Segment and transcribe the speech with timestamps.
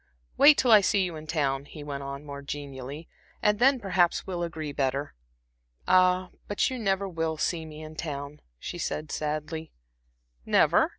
[0.35, 3.07] Wait till I see you in town," he went on, more genially
[3.39, 5.13] "and then perhaps we'll agree better."
[5.87, 9.71] "Ah, but you never will see me in town," she said, sadly.
[10.43, 10.89] "Never?"